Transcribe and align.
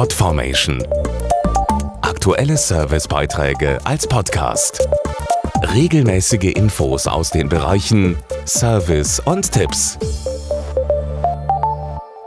Podformation. 0.00 0.82
Aktuelle 2.00 2.56
Servicebeiträge 2.56 3.78
als 3.84 4.06
Podcast. 4.06 4.88
Regelmäßige 5.74 6.54
Infos 6.54 7.06
aus 7.06 7.28
den 7.28 7.50
Bereichen 7.50 8.16
Service 8.46 9.20
und 9.20 9.52
Tipps. 9.52 9.98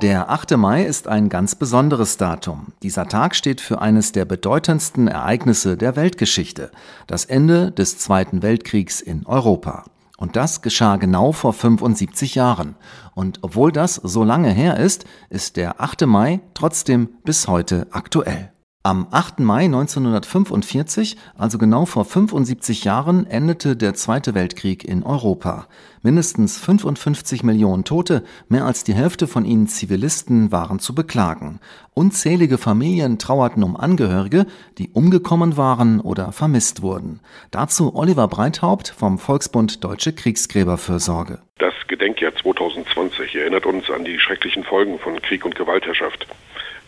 Der 0.00 0.30
8. 0.30 0.56
Mai 0.56 0.84
ist 0.84 1.08
ein 1.08 1.28
ganz 1.28 1.56
besonderes 1.56 2.16
Datum. 2.16 2.68
Dieser 2.82 3.06
Tag 3.06 3.36
steht 3.36 3.60
für 3.60 3.82
eines 3.82 4.12
der 4.12 4.24
bedeutendsten 4.24 5.06
Ereignisse 5.06 5.76
der 5.76 5.94
Weltgeschichte, 5.94 6.70
das 7.06 7.26
Ende 7.26 7.70
des 7.70 7.98
Zweiten 7.98 8.40
Weltkriegs 8.40 9.02
in 9.02 9.26
Europa. 9.26 9.84
Und 10.18 10.34
das 10.34 10.62
geschah 10.62 10.96
genau 10.96 11.30
vor 11.30 11.52
75 11.52 12.34
Jahren. 12.34 12.74
Und 13.14 13.38
obwohl 13.42 13.70
das 13.70 13.94
so 13.94 14.24
lange 14.24 14.50
her 14.50 14.76
ist, 14.76 15.04
ist 15.30 15.56
der 15.56 15.80
8. 15.80 16.06
Mai 16.06 16.40
trotzdem 16.54 17.08
bis 17.24 17.46
heute 17.46 17.86
aktuell. 17.92 18.50
Am 18.88 19.06
8. 19.10 19.40
Mai 19.40 19.66
1945, 19.66 21.18
also 21.36 21.58
genau 21.58 21.84
vor 21.84 22.06
75 22.06 22.84
Jahren, 22.84 23.26
endete 23.26 23.76
der 23.76 23.92
Zweite 23.92 24.34
Weltkrieg 24.34 24.82
in 24.82 25.02
Europa. 25.02 25.66
Mindestens 26.00 26.56
55 26.56 27.42
Millionen 27.42 27.84
Tote, 27.84 28.24
mehr 28.48 28.64
als 28.64 28.84
die 28.84 28.94
Hälfte 28.94 29.26
von 29.26 29.44
ihnen 29.44 29.68
Zivilisten, 29.68 30.52
waren 30.52 30.78
zu 30.78 30.94
beklagen. 30.94 31.60
Unzählige 31.92 32.56
Familien 32.56 33.18
trauerten 33.18 33.62
um 33.62 33.76
Angehörige, 33.76 34.46
die 34.78 34.88
umgekommen 34.88 35.58
waren 35.58 36.00
oder 36.00 36.32
vermisst 36.32 36.80
wurden. 36.80 37.20
Dazu 37.50 37.94
Oliver 37.94 38.26
Breithaupt 38.26 38.88
vom 38.88 39.18
Volksbund 39.18 39.84
Deutsche 39.84 40.14
Kriegsgräberfürsorge. 40.14 41.40
Das 41.58 41.74
Gedenkjahr 41.88 42.34
2020 42.34 43.36
erinnert 43.36 43.66
uns 43.66 43.90
an 43.90 44.06
die 44.06 44.18
schrecklichen 44.18 44.64
Folgen 44.64 44.98
von 44.98 45.20
Krieg 45.20 45.44
und 45.44 45.56
Gewaltherrschaft. 45.56 46.26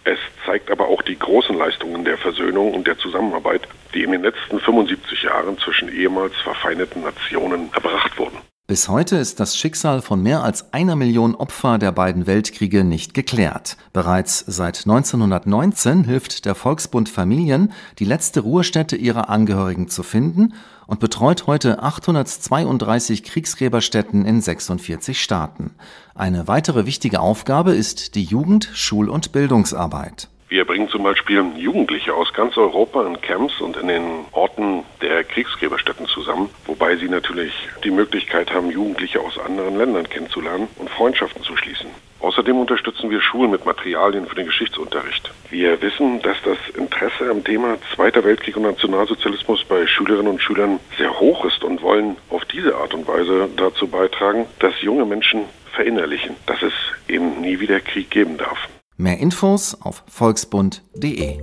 Es 0.04 0.18
zeigt 0.46 0.70
aber 0.70 0.88
auch 0.88 1.02
die 1.02 1.18
großen 1.18 1.56
Leistungen 1.56 2.04
der 2.04 2.16
Versöhnung 2.16 2.72
und 2.72 2.86
der 2.86 2.96
Zusammenarbeit, 2.98 3.68
die 3.94 4.02
in 4.02 4.12
den 4.12 4.22
letzten 4.22 4.58
75 4.58 5.22
Jahren 5.22 5.58
zwischen 5.58 5.94
ehemals 5.94 6.34
verfeindeten 6.36 7.02
Nationen 7.02 7.70
erbracht 7.74 8.18
wurden. 8.18 8.29
Bis 8.70 8.88
heute 8.88 9.16
ist 9.16 9.40
das 9.40 9.56
Schicksal 9.56 10.00
von 10.00 10.22
mehr 10.22 10.44
als 10.44 10.72
einer 10.72 10.94
Million 10.94 11.34
Opfer 11.34 11.76
der 11.76 11.90
beiden 11.90 12.28
Weltkriege 12.28 12.84
nicht 12.84 13.14
geklärt. 13.14 13.76
Bereits 13.92 14.44
seit 14.46 14.86
1919 14.86 16.04
hilft 16.04 16.44
der 16.46 16.54
Volksbund 16.54 17.08
Familien, 17.08 17.72
die 17.98 18.04
letzte 18.04 18.42
Ruhestätte 18.42 18.94
ihrer 18.94 19.28
Angehörigen 19.28 19.88
zu 19.88 20.04
finden 20.04 20.54
und 20.86 21.00
betreut 21.00 21.48
heute 21.48 21.82
832 21.82 23.24
Kriegsgräberstätten 23.24 24.24
in 24.24 24.40
46 24.40 25.20
Staaten. 25.20 25.74
Eine 26.14 26.46
weitere 26.46 26.86
wichtige 26.86 27.18
Aufgabe 27.18 27.72
ist 27.72 28.14
die 28.14 28.22
Jugend-, 28.22 28.70
Schul- 28.72 29.08
und 29.08 29.32
Bildungsarbeit. 29.32 30.28
Wir 30.50 30.64
bringen 30.64 30.88
zum 30.88 31.04
Beispiel 31.04 31.44
Jugendliche 31.56 32.12
aus 32.12 32.32
ganz 32.32 32.56
Europa 32.56 33.06
in 33.06 33.20
Camps 33.20 33.60
und 33.60 33.76
in 33.76 33.86
den 33.86 34.02
Orten 34.32 34.82
der 35.00 35.22
Kriegsgräberstätten 35.22 36.06
zusammen, 36.06 36.50
wobei 36.80 36.96
sie 36.96 37.08
natürlich 37.08 37.52
die 37.84 37.90
Möglichkeit 37.90 38.50
haben, 38.52 38.70
Jugendliche 38.70 39.20
aus 39.20 39.38
anderen 39.38 39.76
Ländern 39.76 40.08
kennenzulernen 40.08 40.66
und 40.78 40.88
Freundschaften 40.88 41.42
zu 41.42 41.54
schließen. 41.54 41.90
Außerdem 42.20 42.56
unterstützen 42.58 43.10
wir 43.10 43.20
Schulen 43.20 43.50
mit 43.50 43.66
Materialien 43.66 44.26
für 44.26 44.34
den 44.34 44.46
Geschichtsunterricht. 44.46 45.30
Wir 45.50 45.80
wissen, 45.82 46.22
dass 46.22 46.38
das 46.42 46.56
Interesse 46.76 47.30
am 47.30 47.44
Thema 47.44 47.76
Zweiter 47.94 48.24
Weltkrieg 48.24 48.56
und 48.56 48.62
Nationalsozialismus 48.62 49.62
bei 49.64 49.86
Schülerinnen 49.86 50.32
und 50.32 50.42
Schülern 50.42 50.80
sehr 50.96 51.20
hoch 51.20 51.44
ist 51.44 51.62
und 51.64 51.82
wollen 51.82 52.16
auf 52.30 52.44
diese 52.46 52.74
Art 52.74 52.94
und 52.94 53.06
Weise 53.06 53.48
dazu 53.56 53.86
beitragen, 53.86 54.46
dass 54.58 54.80
junge 54.80 55.04
Menschen 55.04 55.42
verinnerlichen, 55.72 56.34
dass 56.46 56.62
es 56.62 56.72
eben 57.08 57.42
nie 57.42 57.60
wieder 57.60 57.80
Krieg 57.80 58.10
geben 58.10 58.38
darf. 58.38 58.58
Mehr 58.96 59.18
Infos 59.18 59.76
auf 59.82 60.02
volksbund.de. 60.08 61.42